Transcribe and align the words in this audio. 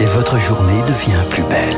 Et 0.00 0.04
votre 0.06 0.38
journée 0.38 0.80
devient 0.82 1.22
plus 1.28 1.42
belle. 1.42 1.76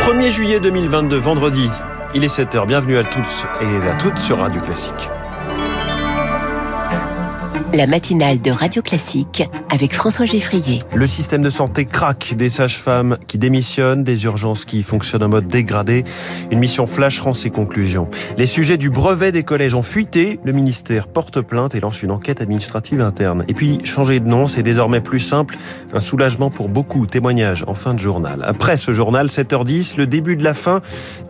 1er 0.00 0.30
juillet 0.30 0.60
2022, 0.60 1.16
vendredi, 1.16 1.70
il 2.14 2.24
est 2.24 2.34
7h. 2.34 2.66
Bienvenue 2.66 2.98
à 2.98 3.04
tous 3.04 3.46
et 3.60 3.88
à 3.88 3.94
toutes 3.96 4.18
sur 4.18 4.38
Radio 4.38 4.60
Classique. 4.60 5.08
La 7.74 7.86
matinale 7.86 8.40
de 8.40 8.50
Radio 8.50 8.80
Classique 8.80 9.46
avec 9.68 9.94
François 9.94 10.24
Geffrier. 10.24 10.78
Le 10.94 11.06
système 11.06 11.42
de 11.42 11.50
santé 11.50 11.84
craque, 11.84 12.32
des 12.34 12.48
sages-femmes 12.48 13.18
qui 13.26 13.36
démissionnent, 13.36 14.04
des 14.04 14.24
urgences 14.24 14.64
qui 14.64 14.82
fonctionnent 14.82 15.24
en 15.24 15.28
mode 15.28 15.48
dégradé. 15.48 16.04
Une 16.50 16.60
mission 16.60 16.86
flash 16.86 17.20
rend 17.20 17.34
ses 17.34 17.50
conclusions. 17.50 18.08
Les 18.38 18.46
sujets 18.46 18.78
du 18.78 18.88
brevet 18.88 19.32
des 19.32 19.42
collèges 19.42 19.74
ont 19.74 19.82
fuité. 19.82 20.40
Le 20.44 20.52
ministère 20.52 21.08
porte 21.08 21.42
plainte 21.42 21.74
et 21.74 21.80
lance 21.80 22.02
une 22.02 22.10
enquête 22.10 22.40
administrative 22.40 23.02
interne. 23.02 23.44
Et 23.48 23.54
puis, 23.54 23.78
changer 23.84 24.18
de 24.18 24.26
nom, 24.26 24.48
c'est 24.48 24.62
désormais 24.62 25.02
plus 25.02 25.20
simple. 25.20 25.58
Un 25.92 26.00
soulagement 26.00 26.50
pour 26.50 26.70
beaucoup. 26.70 27.04
Témoignage 27.04 27.64
en 27.66 27.74
fin 27.74 27.92
de 27.92 28.00
journal. 28.00 28.44
Après 28.46 28.78
ce 28.78 28.92
journal, 28.92 29.26
7h10, 29.26 29.98
le 29.98 30.06
début 30.06 30.36
de 30.36 30.44
la 30.44 30.54
fin. 30.54 30.80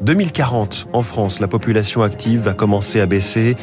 2040, 0.03 0.87
en 0.93 1.03
France, 1.03 1.41
la 1.41 1.49
population 1.49 2.03
active 2.05 2.43
va 2.43 2.53
commencer 2.53 3.01
à 3.01 3.07
baisser. 3.07 3.57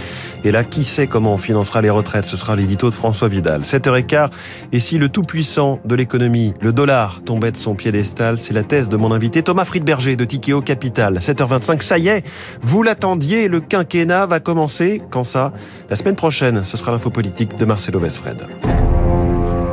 Et 0.43 0.51
là, 0.51 0.65
qui 0.65 0.83
sait 0.83 1.07
comment 1.07 1.33
on 1.33 1.37
financera 1.37 1.81
les 1.81 1.89
retraites? 1.89 2.25
Ce 2.25 2.35
sera 2.35 2.57
de 2.65 2.89
François 2.89 3.27
Vidal. 3.27 3.61
7h15. 3.61 4.29
Et 4.71 4.79
si 4.79 4.97
le 4.97 5.09
tout-puissant 5.09 5.79
de 5.85 5.95
l'économie, 5.95 6.53
le 6.61 6.73
dollar, 6.73 7.21
tombait 7.23 7.51
de 7.51 7.57
son 7.57 7.75
piédestal, 7.75 8.37
c'est 8.37 8.53
la 8.53 8.63
thèse 8.63 8.89
de 8.89 8.97
mon 8.97 9.11
invité 9.11 9.43
Thomas 9.43 9.65
Friedberger 9.65 10.15
de 10.15 10.25
Tikeo 10.25 10.61
Capital. 10.61 11.19
7h25, 11.19 11.81
ça 11.81 11.97
y 11.97 12.07
est, 12.07 12.25
vous 12.61 12.83
l'attendiez, 12.83 13.47
le 13.47 13.59
quinquennat 13.59 14.25
va 14.25 14.39
commencer. 14.39 15.01
Quand 15.09 15.23
ça? 15.23 15.53
La 15.89 15.95
semaine 15.95 16.15
prochaine, 16.15 16.65
ce 16.65 16.77
sera 16.77 16.91
l'info 16.91 17.09
politique 17.09 17.57
de 17.57 17.65
Marcelo 17.65 17.99
Vesfred. 17.99 18.37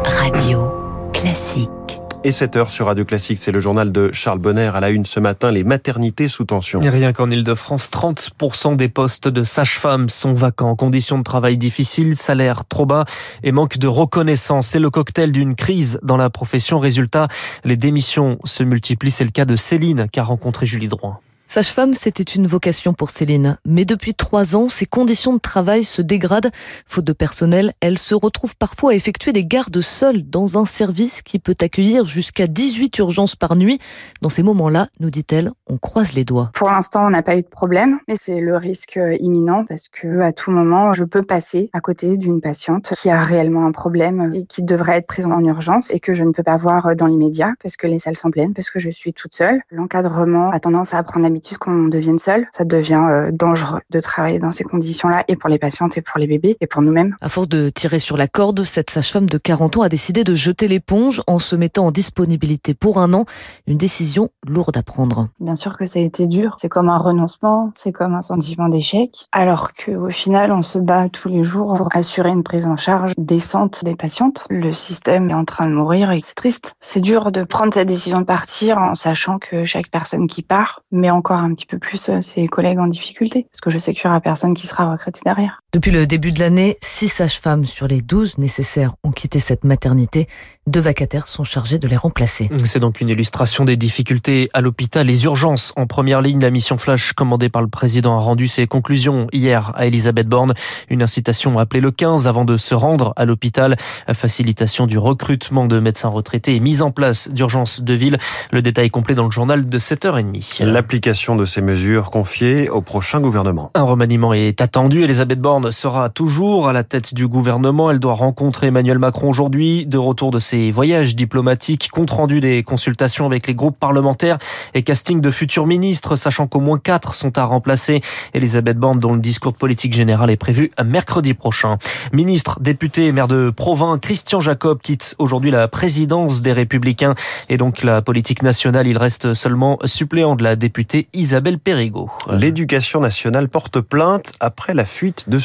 Radio 0.05 0.72
Classique. 1.12 1.81
Et 2.24 2.30
7 2.30 2.54
heures 2.54 2.70
sur 2.70 2.86
Radio 2.86 3.04
Classique, 3.04 3.38
c'est 3.38 3.50
le 3.50 3.58
journal 3.58 3.91
de 3.91 4.12
Charles 4.12 4.38
Bonner 4.38 4.70
à 4.72 4.78
la 4.78 4.91
une 4.91 5.05
ce 5.05 5.19
matin, 5.19 5.50
les 5.50 5.64
maternités 5.64 6.28
sous 6.28 6.44
tension. 6.44 6.78
Rien 6.78 7.12
qu'en 7.12 7.28
Ile-de-France, 7.28 7.91
30% 7.91 8.77
des 8.77 8.88
postes 8.88 9.27
de 9.27 9.42
sage-femme 9.42 10.08
sont 10.08 10.32
vacants. 10.32 10.77
Conditions 10.77 11.19
de 11.19 11.24
travail 11.24 11.58
difficiles, 11.58 12.16
salaire 12.16 12.64
trop 12.64 12.86
bas 12.86 13.06
et 13.42 13.50
manque 13.50 13.78
de 13.78 13.88
reconnaissance. 13.88 14.69
C'est 14.69 14.78
le 14.78 14.91
cocktail 14.91 15.32
d'une 15.32 15.56
crise 15.56 15.98
dans 16.05 16.16
la 16.16 16.30
profession. 16.30 16.78
Résultat, 16.78 17.27
les 17.64 17.77
démissions 17.77 18.38
se 18.44 18.62
multiplient. 18.62 19.10
C'est 19.10 19.25
le 19.25 19.30
cas 19.30 19.44
de 19.44 19.56
Céline 19.56 20.06
qu'a 20.08 20.22
rencontré 20.22 20.64
Julie 20.64 20.86
Droit. 20.86 21.20
Sage-femme, 21.53 21.92
c'était 21.92 22.22
une 22.22 22.47
vocation 22.47 22.95
pour 22.95 23.11
Céline. 23.11 23.58
Mais 23.67 23.84
depuis 23.84 24.14
trois 24.14 24.56
ans, 24.56 24.70
ses 24.70 24.86
conditions 24.86 25.34
de 25.34 25.39
travail 25.39 25.84
se 25.84 26.00
dégradent. 26.00 26.50
Faute 26.86 27.05
de 27.05 27.12
personnel, 27.12 27.75
elle 27.83 27.98
se 27.98 28.14
retrouve 28.14 28.56
parfois 28.56 28.92
à 28.92 28.94
effectuer 28.94 29.34
des 29.34 29.44
gardes 29.44 29.83
seules 29.83 30.22
dans 30.22 30.56
un 30.56 30.64
service 30.64 31.20
qui 31.20 31.39
peut 31.39 31.55
accueillir 31.61 32.06
jusqu'à 32.06 32.47
18 32.47 32.97
urgences 33.00 33.36
par 33.36 33.55
nuit. 33.55 33.78
Dans 34.22 34.31
ces 34.31 34.42
moments-là, 34.42 34.86
nous 34.98 35.11
dit-elle, 35.11 35.50
on 35.67 35.77
croise 35.77 36.14
les 36.14 36.25
doigts. 36.25 36.50
Pour 36.55 36.70
l'instant, 36.70 37.05
on 37.05 37.11
n'a 37.11 37.20
pas 37.20 37.36
eu 37.36 37.42
de 37.42 37.48
problème, 37.48 37.98
mais 38.09 38.16
c'est 38.16 38.41
le 38.41 38.56
risque 38.56 38.98
imminent 39.20 39.66
parce 39.66 39.91
que 39.91 40.20
à 40.20 40.33
tout 40.33 40.53
moment, 40.53 40.94
je 40.94 41.05
peux 41.05 41.20
passer 41.20 41.69
à 41.75 41.81
côté 41.83 42.16
d'une 42.16 42.41
patiente 42.41 42.94
qui 42.98 43.11
a 43.11 43.22
réellement 43.22 43.66
un 43.66 43.72
problème 43.72 44.33
et 44.34 44.47
qui 44.47 44.62
devrait 44.62 44.97
être 44.97 45.06
prise 45.06 45.27
en 45.27 45.44
urgence 45.44 45.92
et 45.92 46.00
que 46.00 46.14
je 46.14 46.25
ne 46.25 46.33
peux 46.33 46.42
pas 46.42 46.56
voir 46.56 46.97
dans 46.97 47.06
l'immédiat 47.06 47.53
parce 47.62 47.77
que 47.77 47.87
les 47.87 47.98
salles 47.98 48.16
sont 48.16 48.31
pleines, 48.31 48.55
parce 48.55 48.70
que 48.70 48.78
je 48.78 48.89
suis 48.89 49.12
toute 49.12 49.34
seule. 49.34 49.61
L'encadrement 49.70 50.48
a 50.48 50.59
tendance 50.59 50.94
à 50.94 51.03
prendre 51.03 51.25
l'habitude 51.25 51.41
qu'on 51.58 51.88
devienne 51.88 52.18
seul. 52.18 52.46
Ça 52.52 52.64
devient 52.64 53.06
euh, 53.10 53.30
dangereux 53.32 53.80
de 53.90 54.00
travailler 54.00 54.38
dans 54.38 54.52
ces 54.52 54.64
conditions-là 54.64 55.24
et 55.28 55.36
pour 55.36 55.48
les 55.48 55.58
patientes 55.58 55.96
et 55.96 56.02
pour 56.02 56.18
les 56.18 56.26
bébés 56.26 56.56
et 56.60 56.66
pour 56.66 56.82
nous-mêmes. 56.82 57.16
À 57.20 57.28
force 57.28 57.48
de 57.48 57.68
tirer 57.68 57.98
sur 57.98 58.16
la 58.16 58.28
corde, 58.28 58.62
cette 58.62 58.90
sage-femme 58.90 59.28
de 59.28 59.38
40 59.38 59.78
ans 59.78 59.82
a 59.82 59.88
décidé 59.88 60.24
de 60.24 60.34
jeter 60.34 60.68
l'éponge 60.68 61.22
en 61.26 61.38
se 61.38 61.56
mettant 61.56 61.86
en 61.86 61.90
disponibilité 61.90 62.74
pour 62.74 62.98
un 62.98 63.12
an. 63.14 63.24
Une 63.66 63.78
décision 63.78 64.30
lourde 64.46 64.76
à 64.76 64.82
prendre. 64.82 65.28
Bien 65.40 65.56
sûr 65.56 65.76
que 65.76 65.86
ça 65.86 65.98
a 65.98 66.02
été 66.02 66.26
dur. 66.26 66.56
C'est 66.60 66.68
comme 66.68 66.88
un 66.88 66.98
renoncement, 66.98 67.72
c'est 67.75 67.92
comme 67.92 68.14
un 68.14 68.22
sentiment 68.22 68.69
d'échec. 68.69 69.26
Alors 69.32 69.72
qu'au 69.72 70.10
final, 70.10 70.52
on 70.52 70.62
se 70.62 70.78
bat 70.78 71.08
tous 71.08 71.28
les 71.28 71.42
jours 71.42 71.75
pour 71.75 71.88
assurer 71.92 72.31
une 72.31 72.42
prise 72.42 72.66
en 72.66 72.76
charge 72.76 73.12
décente 73.19 73.84
des 73.84 73.94
patientes. 73.94 74.44
Le 74.50 74.72
système 74.72 75.31
est 75.31 75.34
en 75.34 75.44
train 75.44 75.66
de 75.66 75.72
mourir 75.72 76.10
et 76.12 76.20
c'est 76.25 76.34
triste. 76.34 76.75
C'est 76.81 77.00
dur 77.00 77.32
de 77.32 77.44
prendre 77.44 77.75
cette 77.75 77.88
décision 77.88 78.19
de 78.19 78.25
partir 78.25 78.78
en 78.78 78.94
sachant 78.94 79.38
que 79.38 79.64
chaque 79.64 79.91
personne 79.91 80.26
qui 80.26 80.42
part 80.42 80.82
met 80.91 81.10
encore 81.10 81.31
un 81.38 81.54
petit 81.54 81.66
peu 81.66 81.78
plus 81.78 82.09
euh, 82.09 82.20
ses 82.20 82.47
collègues 82.48 82.78
en 82.78 82.87
difficulté. 82.87 83.47
Parce 83.50 83.60
que 83.60 83.70
je 83.70 83.78
sais 83.78 83.94
qu'il 83.94 84.06
n'y 84.06 84.10
aura 84.10 84.20
personne 84.20 84.54
qui 84.54 84.66
sera 84.66 84.91
recruté 84.91 85.20
derrière. 85.25 85.62
Depuis 85.75 85.91
le 85.91 86.06
début 86.06 86.33
de 86.33 86.38
l'année, 86.38 86.77
6 86.83 87.09
sages-femmes 87.09 87.65
sur 87.65 87.88
les 87.88 88.03
12 88.03 88.37
nécessaires 88.37 88.93
ont 89.05 89.10
quitté 89.10 89.41
cette 89.41 89.65
maternité. 89.65 90.28
Deux 90.66 90.81
vacataires 90.81 91.28
sont 91.28 91.44
chargés 91.44 91.78
de 91.78 91.88
les 91.88 91.97
remplacer. 91.97 92.50
C'est 92.65 92.78
donc 92.78 93.00
une 93.00 93.09
illustration 93.09 93.65
des 93.65 93.78
difficultés 93.78 94.50
à 94.53 94.61
l'hôpital. 94.61 95.06
Les 95.06 95.25
urgences 95.25 95.72
en 95.77 95.87
première 95.87 96.21
ligne. 96.21 96.41
La 96.41 96.50
mission 96.50 96.77
Flash 96.77 97.15
commandée 97.15 97.49
par 97.49 97.62
le 97.62 97.69
président 97.69 98.19
a 98.19 98.21
rendu 98.21 98.49
ses 98.49 98.66
conclusions 98.66 99.28
hier 99.32 99.72
à 99.75 99.87
Elisabeth 99.87 100.28
Borne. 100.28 100.53
Une 100.91 101.03
incitation 101.03 101.59
à 101.59 101.62
appeler 101.62 101.81
le 101.81 101.91
15 101.91 102.28
avant 102.28 102.44
de 102.44 102.59
se 102.59 102.75
rendre 102.75 103.15
à 103.16 103.25
l'hôpital. 103.25 103.78
Facilitation 104.12 104.87
du 104.87 104.99
recrutement 104.99 105.65
de 105.65 105.81
médecins 105.81 106.11
retraités 106.11 106.55
et 106.55 106.61
mise 106.61 106.82
en 106.82 106.91
place 106.91 107.31
d'urgences 107.31 107.81
de 107.81 107.94
ville. 107.94 108.19
Le 108.50 108.61
détail 108.61 108.91
complet 108.91 109.15
dans 109.15 109.25
le 109.25 109.31
journal 109.31 109.65
de 109.65 109.78
7h30. 109.78 110.65
L'application 110.65 111.34
de 111.34 111.47
ces 111.47 111.62
mesures 111.62 112.11
confiée 112.11 112.69
au 112.69 112.82
prochain 112.82 113.21
gouvernement. 113.21 113.71
Un 113.75 113.84
remaniement 113.84 114.34
est 114.34 114.61
attendu. 114.61 115.03
Elisabeth 115.03 115.41
Borne 115.41 115.62
sera 115.71 116.09
toujours 116.09 116.69
à 116.69 116.73
la 116.73 116.84
tête 116.84 117.15
du 117.15 117.28
gouvernement. 117.28 117.91
Elle 117.91 117.99
doit 117.99 118.15
rencontrer 118.15 118.69
Emmanuel 118.69 118.99
Macron 118.99 119.28
aujourd'hui, 119.28 119.87
de 119.87 119.99
retour 119.99 120.31
de 120.31 120.39
ses 120.39 120.71
voyages 120.71 121.15
diplomatiques, 121.15 121.91
compte 121.91 122.11
rendu 122.11 122.41
des 122.41 122.62
consultations 122.62 123.27
avec 123.27 123.47
les 123.47 123.55
groupes 123.55 123.78
parlementaires 123.78 124.39
et 124.75 124.83
casting 124.83 125.21
de 125.21 125.31
futurs 125.31 125.67
ministres, 125.67 126.17
sachant 126.17 126.47
qu'au 126.47 126.61
moins 126.61 126.78
quatre 126.78 127.15
sont 127.15 127.39
à 127.39 127.45
remplacer. 127.45 128.00
Elisabeth 128.34 128.78
Borne, 128.78 128.99
dont 128.99 129.12
le 129.12 129.21
discours 129.21 129.55
politique 129.55 129.95
général 129.95 130.31
est 130.31 130.37
prévu 130.37 130.71
mercredi 130.84 131.34
prochain. 131.34 131.79
Ministre, 132.12 132.59
député, 132.61 133.12
maire 133.12 133.29
de 133.29 133.50
Provins, 133.50 133.99
Christian 133.99 134.41
Jacob 134.41 134.81
quitte 134.83 135.15
aujourd'hui 135.19 135.50
la 135.50 135.69
présidence 135.69 136.43
des 136.43 136.53
Républicains 136.53 137.15
et 137.49 137.56
donc 137.56 137.83
la 137.83 138.03
politique 138.03 138.43
nationale. 138.43 138.87
Il 138.87 138.99
reste 138.99 139.34
seulement 139.34 139.79
suppléant 139.84 140.37
de 140.37 140.43
la 140.43 140.56
députée 140.56 141.09
Isabelle 141.12 141.59
Périgot. 141.59 142.11
L'éducation 142.31 143.00
nationale 143.00 143.49
porte 143.49 143.81
plainte 143.81 144.33
après 144.41 144.75
la 144.75 144.84
fuite 144.84 145.29
de 145.29 145.39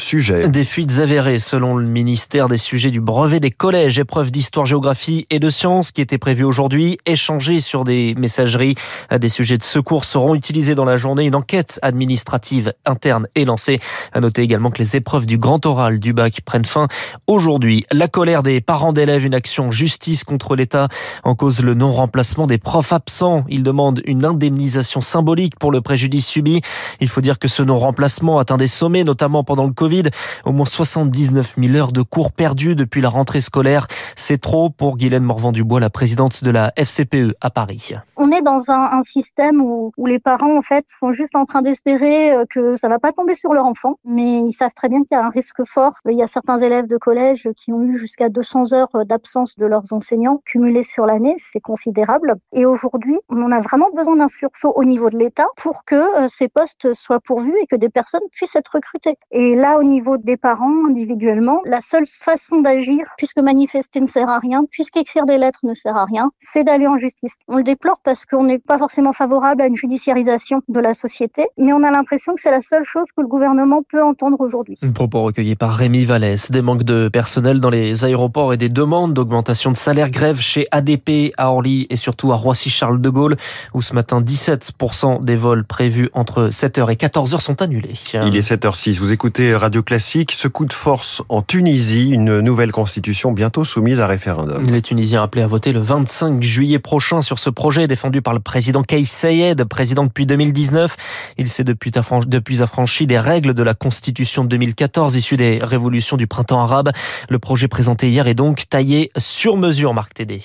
Des 0.48 0.64
fuites 0.64 1.00
avérées 1.00 1.38
selon 1.38 1.76
le 1.76 1.86
ministère 1.86 2.48
des 2.48 2.56
sujets 2.56 2.90
du 2.90 2.98
brevet 2.98 3.40
des 3.40 3.50
collèges, 3.50 3.98
épreuves 3.98 4.30
d'histoire, 4.30 4.64
géographie 4.64 5.26
et 5.28 5.38
de 5.38 5.50
sciences 5.50 5.90
qui 5.90 6.00
étaient 6.00 6.16
prévues 6.16 6.44
aujourd'hui, 6.44 6.96
échangées 7.04 7.60
sur 7.60 7.84
des 7.84 8.14
messageries. 8.16 8.74
Des 9.14 9.28
sujets 9.28 9.58
de 9.58 9.62
secours 9.62 10.06
seront 10.06 10.34
utilisés 10.34 10.74
dans 10.74 10.86
la 10.86 10.96
journée. 10.96 11.26
Une 11.26 11.34
enquête 11.34 11.78
administrative 11.82 12.72
interne 12.86 13.28
est 13.34 13.44
lancée. 13.44 13.80
À 14.14 14.20
noter 14.20 14.40
également 14.40 14.70
que 14.70 14.78
les 14.78 14.96
épreuves 14.96 15.26
du 15.26 15.36
grand 15.36 15.66
oral 15.66 16.00
du 16.00 16.14
bac 16.14 16.40
prennent 16.40 16.64
fin 16.64 16.88
aujourd'hui. 17.26 17.84
La 17.92 18.08
colère 18.08 18.42
des 18.42 18.62
parents 18.62 18.94
d'élèves, 18.94 19.26
une 19.26 19.34
action 19.34 19.70
justice 19.70 20.24
contre 20.24 20.56
l'État 20.56 20.88
en 21.22 21.34
cause 21.34 21.60
le 21.60 21.74
non-remplacement 21.74 22.46
des 22.46 22.56
profs 22.56 22.94
absents. 22.94 23.44
Ils 23.50 23.62
demandent 23.62 24.00
une 24.06 24.24
indemnisation 24.24 25.02
symbolique 25.02 25.58
pour 25.58 25.70
le 25.70 25.82
préjudice 25.82 26.26
subi. 26.26 26.62
Il 27.00 27.08
faut 27.08 27.20
dire 27.20 27.38
que 27.38 27.48
ce 27.48 27.62
non-remplacement 27.62 28.38
atteint 28.38 28.56
des 28.56 28.68
sommets, 28.68 29.04
notamment 29.04 29.44
pendant 29.44 29.66
le 29.66 29.72
Covid. 29.74 29.97
Au 30.44 30.52
moins 30.52 30.66
79 30.66 31.54
000 31.58 31.74
heures 31.76 31.92
de 31.92 32.02
cours 32.02 32.32
perdues 32.32 32.74
depuis 32.74 33.00
la 33.00 33.08
rentrée 33.08 33.40
scolaire. 33.40 33.86
C'est 34.16 34.40
trop 34.40 34.70
pour 34.70 34.96
Guylaine 34.96 35.22
Morvan-Dubois, 35.22 35.80
la 35.80 35.90
présidente 35.90 36.44
de 36.44 36.50
la 36.50 36.72
FCPE 36.76 37.34
à 37.40 37.50
Paris. 37.50 37.94
On 38.16 38.32
est 38.32 38.42
dans 38.42 38.70
un, 38.70 39.02
système 39.04 39.60
où, 39.60 39.92
les 40.06 40.18
parents, 40.18 40.56
en 40.56 40.62
fait, 40.62 40.84
sont 41.00 41.12
juste 41.12 41.36
en 41.36 41.44
train 41.44 41.62
d'espérer 41.62 42.32
euh, 42.32 42.44
que 42.50 42.76
ça 42.76 42.88
va 42.88 42.98
pas 42.98 43.12
tomber 43.12 43.34
sur 43.34 43.52
leur 43.52 43.64
enfant, 43.64 43.98
mais 44.04 44.40
ils 44.40 44.52
savent 44.52 44.74
très 44.74 44.88
bien 44.88 45.00
qu'il 45.04 45.16
y 45.16 45.20
a 45.20 45.24
un 45.24 45.30
risque 45.30 45.64
fort. 45.64 45.94
Il 46.08 46.16
y 46.16 46.22
a 46.22 46.26
certains 46.26 46.58
élèves 46.58 46.86
de 46.86 46.96
collège 46.96 47.48
qui 47.56 47.72
ont 47.72 47.82
eu 47.82 47.96
jusqu'à 47.96 48.28
200 48.28 48.72
heures 48.72 49.04
d'absence 49.06 49.56
de 49.56 49.66
leurs 49.66 49.92
enseignants 49.92 50.40
cumulées 50.44 50.82
sur 50.82 51.06
l'année. 51.06 51.36
C'est 51.38 51.60
considérable. 51.60 52.34
Et 52.52 52.66
aujourd'hui, 52.66 53.18
on 53.28 53.52
a 53.52 53.60
vraiment 53.60 53.88
besoin 53.94 54.16
d'un 54.16 54.28
sursaut 54.28 54.72
au 54.74 54.84
niveau 54.84 55.10
de 55.10 55.18
l'État 55.18 55.46
pour 55.56 55.84
que 55.84 55.94
euh, 55.94 56.28
ces 56.28 56.48
postes 56.48 56.92
soient 56.94 57.20
pourvus 57.20 57.54
et 57.62 57.66
que 57.66 57.76
des 57.76 57.88
personnes 57.88 58.22
puissent 58.32 58.56
être 58.56 58.72
recrutées. 58.74 59.16
Et 59.30 59.54
là, 59.56 59.78
au 59.78 59.82
niveau 59.88 60.16
des 60.16 60.36
parents, 60.36 60.86
individuellement, 60.88 61.60
la 61.64 61.80
seule 61.80 62.06
façon 62.06 62.60
d'agir, 62.60 63.04
puisque 63.16 63.38
manifester 63.38 64.00
ne 64.00 64.06
sert 64.06 64.28
à 64.28 64.38
rien, 64.38 64.64
puisqu'écrire 64.70 65.26
des 65.26 65.38
lettres 65.38 65.60
ne 65.64 65.74
sert 65.74 65.96
à 65.96 66.04
rien, 66.04 66.30
c'est 66.38 66.64
d'aller 66.64 66.86
en 66.86 66.96
justice. 66.96 67.34
On 67.48 67.56
le 67.56 67.62
déplore 67.62 68.00
parce 68.04 68.24
qu'on 68.24 68.44
n'est 68.44 68.58
pas 68.58 68.78
forcément 68.78 69.12
favorable 69.12 69.62
à 69.62 69.66
une 69.66 69.76
judiciarisation 69.76 70.62
de 70.68 70.80
la 70.80 70.94
société, 70.94 71.46
mais 71.58 71.72
on 71.72 71.82
a 71.82 71.90
l'impression 71.90 72.34
que 72.34 72.40
c'est 72.40 72.50
la 72.50 72.60
seule 72.60 72.84
chose 72.84 73.06
que 73.16 73.22
le 73.22 73.28
gouvernement 73.28 73.82
peut 73.82 74.02
entendre 74.02 74.40
aujourd'hui. 74.40 74.78
Un 74.82 74.92
propos 74.92 75.22
recueilli 75.22 75.56
par 75.56 75.74
Rémi 75.74 76.04
Vallès. 76.04 76.50
Des 76.50 76.62
manques 76.62 76.84
de 76.84 77.08
personnel 77.08 77.60
dans 77.60 77.70
les 77.70 78.04
aéroports 78.04 78.52
et 78.52 78.56
des 78.56 78.68
demandes 78.68 79.14
d'augmentation 79.14 79.70
de 79.72 79.76
salaire 79.76 80.10
grève 80.10 80.40
chez 80.40 80.66
ADP 80.70 81.32
à 81.36 81.50
Orly 81.50 81.86
et 81.90 81.96
surtout 81.96 82.32
à 82.32 82.36
Roissy-Charles 82.36 83.00
de 83.00 83.08
Gaulle, 83.08 83.36
où 83.74 83.82
ce 83.82 83.94
matin 83.94 84.20
17% 84.20 85.24
des 85.24 85.36
vols 85.36 85.64
prévus 85.64 86.10
entre 86.12 86.48
7h 86.48 86.92
et 86.92 86.96
14h 86.96 87.40
sont 87.40 87.62
annulés. 87.62 87.94
Il 88.14 88.36
est 88.36 88.48
7h06. 88.48 88.98
Vous 88.98 89.12
écoutez 89.12 89.54
Radio 89.54 89.77
Classique. 89.82 90.32
Ce 90.32 90.48
coup 90.48 90.66
de 90.66 90.72
force 90.72 91.22
en 91.28 91.42
Tunisie, 91.42 92.10
une 92.10 92.40
nouvelle 92.40 92.72
constitution 92.72 93.32
bientôt 93.32 93.64
soumise 93.64 94.00
à 94.00 94.06
référendum. 94.06 94.66
Les 94.66 94.82
Tunisiens 94.82 95.22
appelés 95.22 95.42
à 95.42 95.46
voter 95.46 95.72
le 95.72 95.80
25 95.80 96.42
juillet 96.42 96.78
prochain 96.78 97.22
sur 97.22 97.38
ce 97.38 97.50
projet 97.50 97.86
défendu 97.86 98.22
par 98.22 98.34
le 98.34 98.40
président 98.40 98.82
Kais 98.82 99.04
Sayed, 99.04 99.64
président 99.64 100.04
depuis 100.04 100.26
2019. 100.26 100.96
Il 101.38 101.48
s'est 101.48 101.64
depuis, 101.64 101.90
depuis 102.26 102.62
affranchi 102.62 103.06
des 103.06 103.18
règles 103.18 103.54
de 103.54 103.62
la 103.62 103.74
constitution 103.74 104.44
de 104.44 104.48
2014 104.48 105.16
issue 105.16 105.36
des 105.36 105.58
révolutions 105.62 106.16
du 106.16 106.26
printemps 106.26 106.60
arabe. 106.60 106.90
Le 107.28 107.38
projet 107.38 107.68
présenté 107.68 108.08
hier 108.08 108.26
est 108.26 108.34
donc 108.34 108.68
taillé 108.68 109.10
sur 109.16 109.56
mesure, 109.56 109.94
Marc 109.94 110.14
Tédé. 110.14 110.40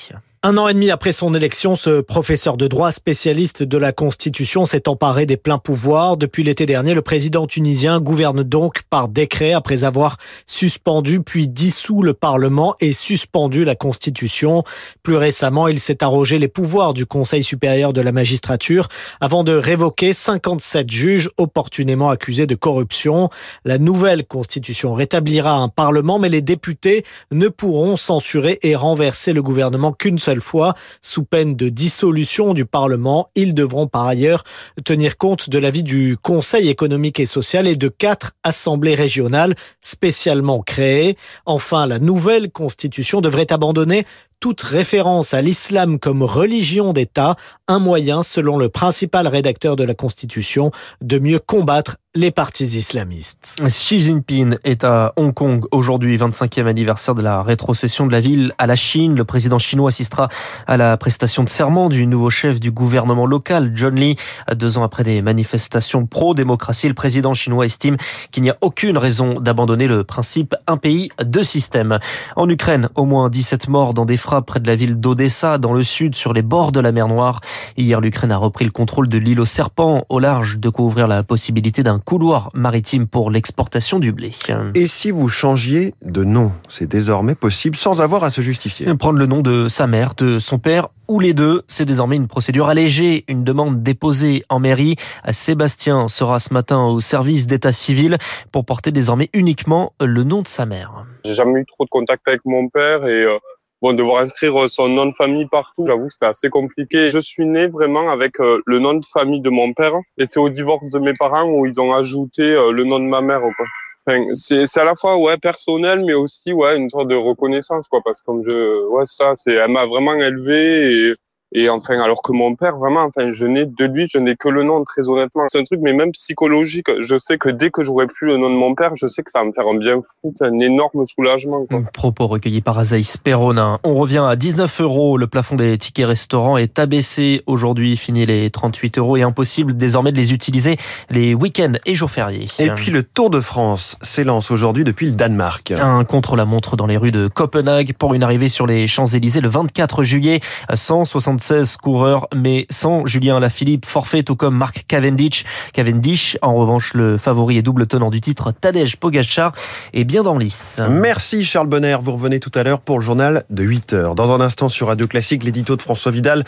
Un 0.46 0.58
an 0.58 0.68
et 0.68 0.74
demi 0.74 0.92
après 0.92 1.14
son 1.14 1.34
élection, 1.34 1.74
ce 1.74 2.02
professeur 2.02 2.58
de 2.58 2.68
droit 2.68 2.92
spécialiste 2.92 3.64
de 3.64 3.78
la 3.78 3.94
Constitution 3.94 4.66
s'est 4.66 4.90
emparé 4.90 5.26
des 5.26 5.38
pleins 5.38 5.58
pouvoirs. 5.58 6.18
Depuis 6.18 6.44
l'été 6.44 6.66
dernier, 6.66 6.94
le 6.94 7.02
président 7.02 7.48
tunisien 7.48 8.02
gouverne 8.02 8.44
donc 8.44 8.82
par 8.90 9.08
décret 9.08 9.54
après 9.54 9.86
avoir 9.86 10.18
suspendu 10.46 11.22
puis 11.22 11.48
dissous 11.48 12.04
le 12.04 12.14
Parlement 12.14 12.76
et 12.82 12.92
suspendu 12.92 13.64
la 13.64 13.76
Constitution. 13.76 14.66
Plus 15.02 15.16
récemment, 15.16 15.70
il 15.70 15.80
s'est 15.80 16.04
arrogé 16.04 16.38
les 16.38 16.50
pouvoirs 16.50 16.94
du 16.94 17.06
Conseil 17.06 17.42
supérieur 17.42 17.94
de 17.94 18.02
la 18.02 18.12
magistrature 18.12 18.90
avant 19.22 19.46
de 19.46 19.54
révoquer 19.54 20.12
57 20.12 20.92
juges 20.92 21.30
opportunément 21.38 22.10
accusés 22.10 22.48
de 22.48 22.56
corruption. 22.56 23.30
La 23.64 23.78
nouvelle 23.78 24.26
Constitution 24.26 24.94
rétablira 24.94 25.54
un 25.54 25.70
Parlement, 25.70 26.20
mais 26.20 26.28
les 26.28 26.42
députés 26.42 27.06
ne 27.32 27.48
pourront 27.48 27.96
censurer 27.96 28.60
et 28.62 28.76
renverser 28.76 29.32
le 29.32 29.42
gouvernement 29.42 29.94
qu'une 29.94 30.20
seule 30.20 30.33
fois. 30.42 30.74
Sous 31.02 31.24
peine 31.24 31.56
de 31.56 31.70
dissolution 31.70 32.54
du 32.54 32.66
Parlement, 32.66 33.30
ils 33.36 33.54
devront 33.54 33.88
par 33.88 34.08
ailleurs 34.08 34.44
tenir 34.86 35.18
compte 35.18 35.50
de 35.50 35.58
l'avis 35.58 35.84
du 35.84 36.18
Conseil 36.22 36.70
économique 36.70 37.20
et 37.20 37.26
social 37.26 37.68
et 37.68 37.76
de 37.76 37.88
quatre 37.88 38.34
assemblées 38.44 38.96
régionales 38.96 39.56
spécialement 39.82 40.62
créées. 40.62 41.18
Enfin, 41.46 41.88
la 41.88 42.00
nouvelle 42.00 42.52
constitution 42.52 43.22
devrait 43.22 43.52
abandonner 43.52 44.06
toute 44.44 44.62
référence 44.62 45.34
à 45.34 45.42
l'islam 45.42 46.00
comme 46.00 46.22
religion 46.22 46.92
d'État, 46.92 47.38
un 47.70 47.80
moyen, 47.80 48.24
selon 48.24 48.58
le 48.58 48.68
principal 48.68 49.26
rédacteur 49.26 49.78
de 49.78 49.86
la 49.86 49.94
Constitution, 49.94 50.72
de 51.02 51.18
mieux 51.18 51.40
combattre 51.40 51.96
les 52.16 52.30
partis 52.30 52.66
islamistes. 52.78 53.60
Xi 53.66 54.00
Jinping 54.00 54.58
est 54.64 54.84
à 54.84 55.14
Hong 55.16 55.34
Kong 55.34 55.66
aujourd'hui, 55.72 56.16
25e 56.16 56.68
anniversaire 56.68 57.16
de 57.16 57.24
la 57.24 57.42
rétrocession 57.42 58.06
de 58.06 58.12
la 58.12 58.20
ville 58.20 58.54
à 58.60 58.68
la 58.68 58.76
Chine. 58.76 59.16
Le 59.16 59.26
président 59.26 59.58
chinois 59.58 59.90
assistera 59.90 60.30
à 60.68 60.78
la 60.78 60.96
prestation 60.98 61.44
de 61.44 61.50
serment 61.50 61.90
du 61.90 62.06
nouveau 62.06 62.30
chef 62.30 62.60
du 62.60 62.70
gouvernement 62.70 63.26
local, 63.26 63.72
John 63.74 63.96
Lee. 63.96 64.16
Deux 64.54 64.78
ans 64.78 64.84
après 64.84 65.04
des 65.04 65.24
manifestations 65.24 66.06
pro-démocratie, 66.06 66.88
le 66.88 66.94
président 66.94 67.34
chinois 67.34 67.66
estime 67.66 67.98
qu'il 68.32 68.44
n'y 68.44 68.52
a 68.52 68.58
aucune 68.62 69.00
raison 69.00 69.40
d'abandonner 69.40 69.88
le 69.88 70.04
principe 70.04 70.54
un 70.68 70.78
pays, 70.78 71.10
deux 71.24 71.44
systèmes. 71.44 71.98
En 72.36 72.48
Ukraine, 72.48 72.90
au 72.94 73.06
moins 73.06 73.30
17 73.30 73.70
morts 73.70 73.96
dans 73.96 74.06
des 74.06 74.18
frappes 74.18 74.46
près 74.46 74.60
de 74.60 74.68
la 74.68 74.76
ville 74.76 75.00
d'Odessa, 75.00 75.58
dans 75.58 75.74
le 75.74 75.82
sud, 75.82 76.14
sur 76.14 76.34
les 76.34 76.44
bords 76.44 76.72
de 76.74 76.80
la 76.80 76.92
mer 76.92 77.08
Noire. 77.08 77.42
Hier, 77.76 78.00
l'Ukraine 78.00 78.32
a 78.32 78.38
repris 78.38 78.66
le 78.66 78.72
contrôle 78.72 79.10
de 79.10 79.18
l'île 79.18 79.40
aux 79.40 79.48
serpents, 79.48 80.06
au 80.10 80.20
large, 80.20 80.60
de 80.60 80.70
couvrir 80.70 81.08
la 81.08 81.24
possibilité 81.24 81.82
d'un 81.82 82.03
couloir 82.04 82.50
maritime 82.54 83.08
pour 83.08 83.32
l'exportation 83.32 84.00
du 84.00 84.12
blé. 84.12 84.32
Et 84.76 84.88
si 84.88 85.12
vous 85.12 85.30
changiez 85.30 85.94
de 86.04 86.24
nom, 86.24 86.52
c'est 86.68 86.88
désormais 86.88 87.36
possible 87.36 87.76
sans 87.76 88.02
avoir 88.02 88.24
à 88.24 88.32
se 88.32 88.42
justifier. 88.42 88.86
Prendre 88.96 89.20
le 89.20 89.26
nom 89.26 89.42
de 89.42 89.68
sa 89.70 89.88
mère, 89.88 90.14
de 90.16 90.40
son 90.40 90.60
père 90.60 90.90
ou 91.08 91.20
les 91.20 91.34
deux, 91.34 91.64
c'est 91.68 91.86
désormais 91.86 92.16
une 92.16 92.28
procédure 92.28 92.68
allégée, 92.68 93.26
une 93.28 93.44
demande 93.44 93.84
déposée 93.84 94.44
en 94.50 94.60
mairie. 94.60 94.96
Sébastien 95.32 96.08
sera 96.08 96.40
ce 96.40 96.54
matin 96.54 96.86
au 96.86 97.00
service 97.00 97.46
d'état 97.48 97.72
civil 97.72 98.18
pour 98.52 98.66
porter 98.66 98.92
désormais 98.92 99.30
uniquement 99.34 99.94
le 100.00 100.24
nom 100.24 100.42
de 100.42 100.48
sa 100.48 100.66
mère. 100.66 101.06
J'ai 101.26 101.36
jamais 101.36 101.62
eu 101.62 101.66
trop 101.66 101.86
de 101.86 101.90
contact 101.90 102.28
avec 102.28 102.42
mon 102.46 102.70
père 102.70 103.06
et 103.06 103.24
euh, 103.24 103.38
Bon, 103.84 103.92
devoir 103.92 104.22
inscrire 104.22 104.70
son 104.70 104.88
nom 104.88 105.08
de 105.08 105.12
famille 105.14 105.46
partout, 105.46 105.86
j'avoue 105.86 106.08
que 106.08 106.14
c'était 106.14 106.28
assez 106.28 106.50
compliqué. 106.50 107.08
Je 107.08 107.20
suis 107.20 107.46
né 107.46 107.68
vraiment 107.68 108.10
avec 108.10 108.40
euh, 108.40 108.62
le 108.66 108.80
nom 108.80 108.94
de 108.94 109.04
famille 109.04 109.42
de 109.42 109.50
mon 109.50 109.74
père 109.74 109.92
et 110.18 110.26
c'est 110.26 110.40
au 110.40 110.48
divorce 110.48 110.90
de 110.90 111.00
mes 111.00 111.12
parents 111.20 111.44
où 111.44 111.66
ils 111.66 111.82
ont 111.82 111.92
ajouté 111.92 112.44
euh, 112.44 112.72
le 112.72 112.86
nom 112.86 113.00
de 113.00 113.04
ma 113.04 113.20
mère. 113.20 113.42
Quoi. 113.42 113.66
Enfin, 114.08 114.24
c'est, 114.36 114.68
c'est 114.68 114.80
à 114.80 114.86
la 114.86 114.96
fois 114.96 115.18
ouais 115.18 115.36
personnel 115.38 116.02
mais 116.06 116.14
aussi 116.14 116.54
ouais 116.54 116.78
une 116.78 116.90
sorte 116.90 117.10
de 117.10 117.16
reconnaissance 117.16 117.86
quoi 117.90 118.00
parce 118.06 118.22
que 118.22 118.26
comme 118.26 118.44
je 118.50 118.88
ouais 118.88 119.06
ça 119.06 119.34
c'est 119.36 119.52
elle 119.52 119.72
m'a 119.72 119.86
vraiment 119.86 120.16
élevé 120.16 121.10
et 121.10 121.14
et 121.56 121.70
enfin, 121.70 122.00
alors 122.00 122.22
que 122.24 122.32
mon 122.32 122.56
père, 122.56 122.78
vraiment, 122.78 123.04
enfin, 123.04 123.32
je 123.32 123.46
n'ai 123.46 123.66
de 123.66 123.86
lui, 123.86 124.08
je 124.12 124.18
n'ai 124.18 124.36
que 124.36 124.50
le 124.50 124.64
nom, 124.64 124.84
très 124.84 125.08
honnêtement. 125.08 125.44
C'est 125.46 125.60
un 125.60 125.64
truc, 125.64 125.80
mais 125.84 125.94
même 125.94 126.12
psychologique. 126.12 126.88
Je 127.00 127.18
sais 127.20 127.38
que 127.38 127.50
dès 127.50 127.70
que 127.70 127.84
j'aurai 127.84 128.08
plus 128.08 128.28
le 128.28 128.38
nom 128.38 128.50
de 128.50 128.56
mon 128.56 128.74
père, 128.74 128.96
je 128.96 129.06
sais 129.06 129.22
que 129.22 129.30
ça 129.30 129.40
va 129.40 129.46
me 129.46 129.52
faire 129.52 129.68
un 129.68 129.78
bien 129.78 130.02
fou, 130.02 130.34
un 130.42 130.60
énorme 130.60 131.06
soulagement. 131.06 131.66
Quoi. 131.70 131.84
Propos 131.94 132.26
recueillis 132.26 132.62
par 132.62 132.80
Azaïs 132.80 133.18
Perronin. 133.18 133.80
On 133.84 133.94
revient 133.96 134.26
à 134.28 134.36
19 134.36 134.82
euros. 134.82 135.18
Le 135.18 135.28
plafond 135.28 135.56
des 135.56 135.78
tickets 135.78 136.08
restaurants 136.08 136.58
est 136.58 136.80
abaissé 136.80 137.44
aujourd'hui. 137.46 137.98
Fini 137.98 138.26
les 138.26 138.50
38 138.50 138.98
euros 138.98 139.18
et 139.18 139.22
impossible 139.22 139.78
désormais 139.78 140.12
de 140.12 140.18
les 140.18 140.34
utiliser 140.34 140.78
les 141.12 141.36
week-ends 141.36 141.74
et 141.86 141.94
jours 141.94 142.10
fériés. 142.10 142.48
Et 142.58 142.70
puis 142.70 142.90
le 142.90 143.04
Tour 143.04 143.30
de 143.30 143.42
France 143.42 143.96
s'élance 144.02 144.50
aujourd'hui 144.50 144.84
depuis 144.84 145.06
le 145.06 145.14
Danemark. 145.14 145.72
Un 145.72 146.04
contre-la-montre 146.04 146.78
dans 146.78 146.88
les 146.88 146.98
rues 146.98 147.12
de 147.12 147.28
Copenhague 147.28 147.94
pour 147.94 148.16
une 148.16 148.24
arrivée 148.24 148.50
sur 148.50 148.66
les 148.66 148.88
Champs-Élysées 148.88 149.42
le 149.42 149.50
24 149.50 150.02
juillet. 150.02 150.40
160 150.74 151.43
16 151.44 151.76
coureurs, 151.76 152.28
mais 152.34 152.66
sans 152.70 153.06
Julien 153.06 153.38
Lafilippe, 153.38 153.86
forfait 153.86 154.24
tout 154.24 154.38
comme 154.38 154.56
Marc 154.56 154.86
Cavendish. 154.88 155.44
Cavendish, 155.74 156.38
en 156.42 156.56
revanche, 156.56 156.94
le 156.94 157.18
favori 157.18 157.58
et 157.58 157.62
double 157.62 157.86
tenant 157.86 158.10
du 158.10 158.22
titre, 158.22 158.54
Tadej 158.54 158.96
Pogacar, 158.96 159.52
est 159.94 160.06
bien 160.06 160.24
dans 160.24 160.38
lice. 160.38 160.82
Merci 160.90 161.44
Charles 161.44 161.68
Bonner, 161.68 161.98
vous 162.02 162.14
revenez 162.14 162.40
tout 162.40 162.52
à 162.56 162.64
l'heure 162.64 162.80
pour 162.80 162.98
le 162.98 163.04
journal 163.04 163.44
de 163.50 163.62
8 163.62 163.92
heures. 163.92 164.16
Dans 164.16 164.32
un 164.32 164.40
instant 164.40 164.70
sur 164.70 164.88
Radio 164.88 165.06
Classique, 165.06 165.44
l'édito 165.44 165.76
de 165.76 165.82
François 165.82 166.14
Vidal. 166.14 166.46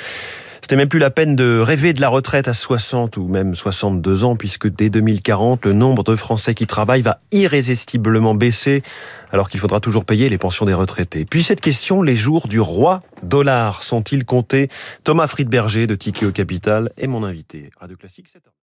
C'était 0.62 0.76
même 0.76 0.90
plus 0.90 1.00
la 1.00 1.12
peine 1.12 1.36
de 1.36 1.60
rêver 1.60 1.94
de 1.94 2.02
la 2.02 2.10
retraite 2.10 2.48
à 2.48 2.54
60 2.54 3.18
ou 3.18 3.28
même 3.28 3.56
62 3.56 4.24
ans, 4.24 4.36
puisque 4.36 4.68
dès 4.68 4.90
2040, 4.90 5.66
le 5.66 5.74
nombre 5.74 6.04
de 6.04 6.16
Français 6.16 6.54
qui 6.54 6.68
travaillent 6.68 7.02
va 7.02 7.20
irrésistiblement 7.32 8.34
baisser, 8.34 8.84
alors 9.32 9.50
qu'il 9.50 9.60
faudra 9.60 9.80
toujours 9.80 10.06
payer 10.06 10.30
les 10.30 10.38
pensions 10.38 10.66
des 10.66 10.74
retraités. 10.74 11.26
Puis 11.26 11.44
cette 11.44 11.62
question, 11.62 12.02
les 12.02 12.16
jours 12.16 12.48
du 12.48 12.60
roi 12.60 13.02
dollar 13.24 13.84
sont-ils 13.84 14.26
comptés? 14.26 14.70
Thomas 15.04 15.28
Friedberger 15.28 15.88
de 15.88 15.96
Ticket 15.96 16.26
au 16.26 16.32
Capital 16.32 16.92
est 16.98 17.08
mon 17.08 17.24
invité. 17.24 17.70
Classique, 18.00 18.28
7 18.28 18.42